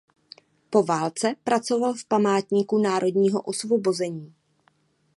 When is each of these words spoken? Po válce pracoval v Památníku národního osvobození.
Po 0.69 0.83
válce 0.83 1.35
pracoval 1.43 1.93
v 1.93 2.05
Památníku 2.05 2.77
národního 2.77 3.41
osvobození. 3.41 4.35